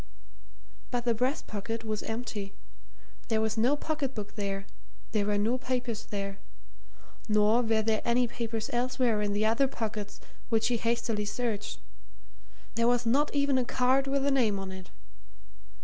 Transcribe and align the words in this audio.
But 0.89 1.05
the 1.05 1.13
breast 1.13 1.45
pocket 1.45 1.83
was 1.85 2.01
empty; 2.01 2.53
there 3.27 3.39
was 3.39 3.55
no 3.55 3.75
pocket 3.75 4.15
book 4.15 4.33
there; 4.33 4.65
there 5.11 5.27
were 5.27 5.37
no 5.37 5.59
papers 5.59 6.05
there. 6.05 6.39
Nor 7.29 7.61
were 7.61 7.83
there 7.83 8.01
any 8.03 8.27
papers 8.27 8.71
elsewhere 8.73 9.21
in 9.21 9.31
the 9.33 9.45
other 9.45 9.67
pockets 9.67 10.19
which 10.49 10.69
he 10.69 10.77
hastily 10.77 11.25
searched: 11.25 11.77
there 12.73 12.87
was 12.87 13.05
not 13.05 13.31
even 13.35 13.59
a 13.59 13.63
card 13.63 14.07
with 14.07 14.25
a 14.25 14.31
name 14.31 14.57
on 14.57 14.71
it. 14.71 14.89